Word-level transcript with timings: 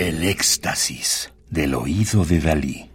El 0.00 0.22
éxtasis 0.22 1.34
del 1.50 1.74
oído 1.74 2.24
de 2.24 2.38
Dalí. 2.38 2.88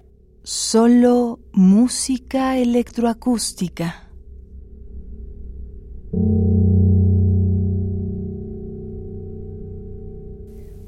Solo 0.44 1.42
música 1.52 2.58
electroacústica. 2.58 4.10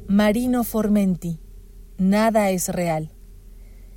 Marino 0.08 0.64
Formenti. 0.64 1.42
Nada 1.98 2.50
es 2.50 2.70
real. 2.70 3.12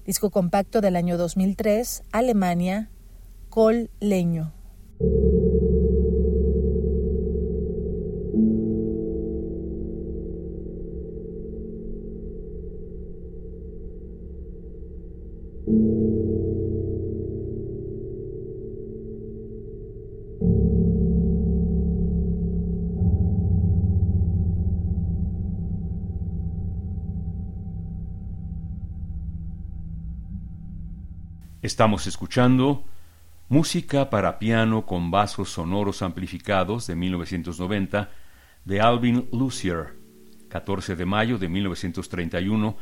Disco 0.04 0.32
compacto 0.32 0.80
del 0.80 0.96
año 0.96 1.18
2003, 1.18 2.02
Alemania, 2.10 2.90
Col 3.48 3.90
Leño. 4.00 4.52
Estamos 31.60 32.06
escuchando 32.06 32.84
Música 33.48 34.10
para 34.10 34.38
piano 34.38 34.86
con 34.86 35.10
vasos 35.10 35.48
sonoros 35.48 36.02
amplificados 36.02 36.86
de 36.86 36.94
1990 36.94 38.10
de 38.64 38.80
Alvin 38.80 39.28
Lucier, 39.32 39.96
14 40.50 40.94
de 40.94 41.04
mayo 41.04 41.36
de 41.36 41.48
1931, 41.48 42.76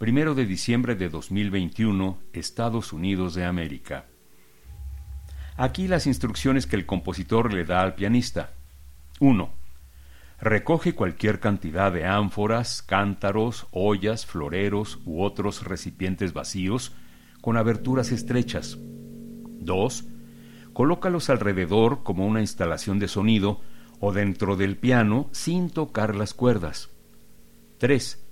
1 0.00 0.34
de 0.34 0.46
diciembre 0.46 0.94
de 0.94 1.10
2021, 1.10 2.20
Estados 2.32 2.94
Unidos 2.94 3.34
de 3.34 3.44
América. 3.44 4.06
Aquí 5.56 5.86
las 5.86 6.06
instrucciones 6.06 6.66
que 6.66 6.76
el 6.76 6.86
compositor 6.86 7.52
le 7.52 7.66
da 7.66 7.82
al 7.82 7.96
pianista. 7.96 8.54
1. 9.20 9.52
Recoge 10.40 10.94
cualquier 10.94 11.38
cantidad 11.38 11.92
de 11.92 12.06
ánforas, 12.06 12.80
cántaros, 12.80 13.66
ollas, 13.72 14.24
floreros 14.24 15.00
u 15.04 15.22
otros 15.22 15.64
recipientes 15.64 16.32
vacíos 16.32 16.94
con 17.42 17.58
aberturas 17.58 18.12
estrechas. 18.12 18.78
2. 18.78 20.04
Colócalos 20.72 21.28
alrededor 21.28 22.02
como 22.02 22.26
una 22.26 22.40
instalación 22.40 22.98
de 22.98 23.08
sonido 23.08 23.60
o 24.00 24.12
dentro 24.12 24.56
del 24.56 24.78
piano 24.78 25.28
sin 25.32 25.68
tocar 25.68 26.16
las 26.16 26.32
cuerdas. 26.32 26.88
3. 27.78 28.24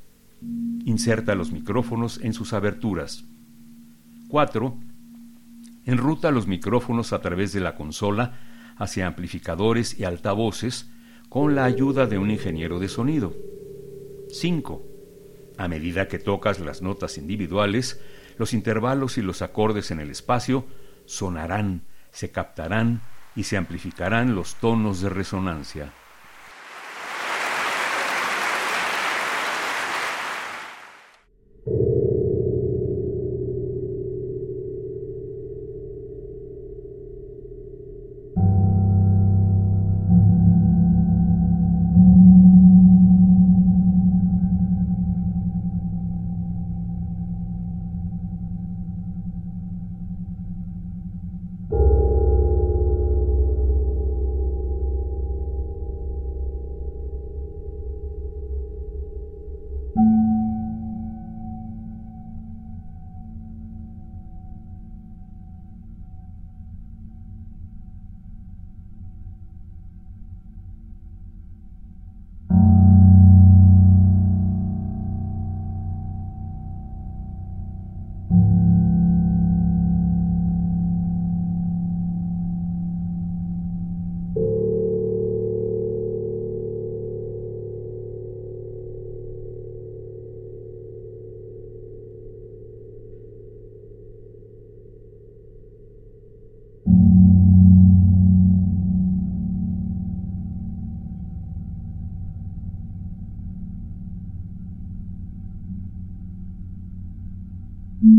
Inserta 0.87 1.35
los 1.35 1.53
micrófonos 1.53 2.19
en 2.23 2.33
sus 2.33 2.55
aberturas. 2.55 3.25
4. 4.29 4.79
Enruta 5.85 6.31
los 6.31 6.47
micrófonos 6.47 7.13
a 7.13 7.21
través 7.21 7.53
de 7.53 7.61
la 7.61 7.75
consola 7.75 8.39
hacia 8.77 9.07
amplificadores 9.07 9.99
y 9.99 10.05
altavoces 10.05 10.89
con 11.29 11.55
la 11.57 11.65
ayuda 11.65 12.07
de 12.07 12.17
un 12.17 12.31
ingeniero 12.31 12.79
de 12.79 12.89
sonido. 12.89 13.35
5. 14.31 14.83
A 15.59 15.69
medida 15.69 16.07
que 16.07 16.21
tocas 16.21 16.61
las 16.61 16.81
notas 16.81 17.19
individuales, 17.19 18.01
los 18.41 18.55
intervalos 18.55 19.19
y 19.19 19.23
los 19.23 19.43
acordes 19.43 19.91
en 19.91 20.01
el 20.01 20.11
espacio 20.11 20.65
sonarán, 21.05 21.83
se 22.11 22.31
captarán 22.31 23.03
y 23.37 23.43
se 23.43 23.59
amplificarán 23.59 24.35
los 24.35 24.55
tonos 24.55 25.03
de 25.03 25.11
resonancia. 25.11 25.93
Thank 108.01 108.13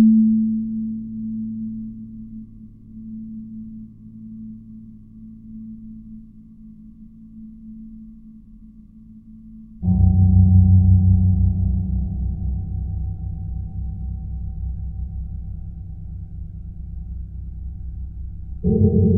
mm 18.63 18.86
-hmm. 18.86 19.06
you. 19.06 19.10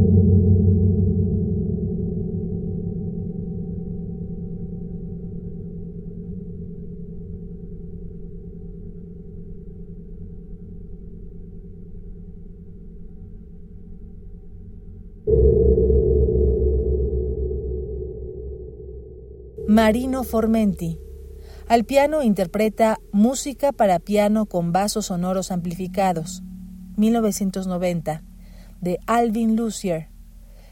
Marino 19.73 20.23
Formenti. 20.23 20.99
Al 21.67 21.83
piano 21.83 22.21
interpreta 22.21 22.99
Música 23.11 23.71
para 23.71 23.97
piano 23.97 24.45
con 24.45 24.71
vasos 24.71 25.07
sonoros 25.07 25.49
amplificados, 25.49 26.43
1990, 26.95 28.21
de 28.81 28.99
Alvin 29.07 29.55
Lucier, 29.55 30.09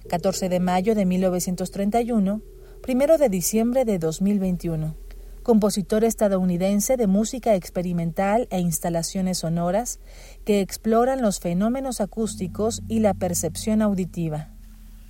14 0.07 0.49
de 0.49 0.59
mayo 0.59 0.93
de 0.93 1.07
1931, 1.07 2.43
1 2.87 3.17
de 3.17 3.29
diciembre 3.29 3.85
de 3.85 3.97
2021. 3.97 4.95
Compositor 5.41 6.03
estadounidense 6.03 6.95
de 6.95 7.07
música 7.07 7.55
experimental 7.55 8.47
e 8.51 8.59
instalaciones 8.59 9.39
sonoras 9.39 9.99
que 10.45 10.61
exploran 10.61 11.23
los 11.23 11.39
fenómenos 11.39 12.01
acústicos 12.01 12.83
y 12.87 12.99
la 12.99 13.15
percepción 13.15 13.81
auditiva. 13.81 14.51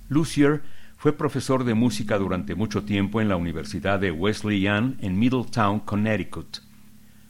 Lucier 0.08 0.62
fue 1.02 1.12
profesor 1.12 1.64
de 1.64 1.74
música 1.74 2.16
durante 2.16 2.54
mucho 2.54 2.84
tiempo 2.84 3.20
en 3.20 3.28
la 3.28 3.34
Universidad 3.34 3.98
de 3.98 4.12
Wesleyan 4.12 4.98
en 5.00 5.18
Middletown, 5.18 5.80
Connecticut. 5.80 6.58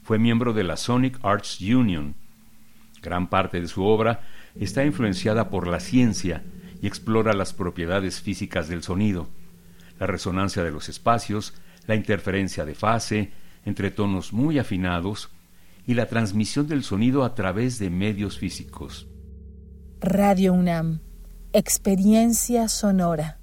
Fue 0.03 0.19
miembro 0.19 0.53
de 0.53 0.63
la 0.63 0.77
Sonic 0.77 1.19
Arts 1.23 1.59
Union. 1.59 2.15
Gran 3.01 3.31
parte 3.31 3.63
de 3.63 3.69
su 3.69 3.83
obra 3.83 4.29
está 4.55 4.85
influenciada 4.85 5.49
por 5.49 5.67
la 5.67 5.81
ciencia 5.81 6.43
y 6.83 6.87
explora 6.87 7.33
las 7.33 7.55
propiedades 7.55 8.21
físicas 8.21 8.69
del 8.69 8.83
sonido, 8.83 9.31
la 9.99 10.07
resonancia 10.07 10.63
de 10.63 10.71
los 10.71 10.91
espacios, 10.91 11.55
la 11.87 11.95
interferencia 11.95 12.67
de 12.67 12.75
fase 12.75 13.33
entre 13.65 13.91
tonos 13.91 14.35
muy 14.35 14.59
afinados 14.59 15.31
y 15.87 15.95
la 15.95 16.05
transmisión 16.05 16.69
del 16.69 16.83
sonido 16.83 17.25
a 17.25 17.35
través 17.35 17.79
de 17.79 17.89
medios 17.89 18.37
físicos. 18.37 19.09
Radio 20.03 20.53
UNAM, 20.53 21.01
experiencia 21.55 22.69
sonora. 22.69 23.39